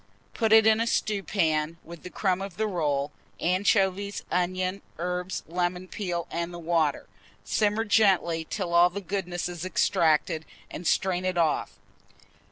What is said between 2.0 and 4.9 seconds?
the crumb of the roll, anchovies, onions,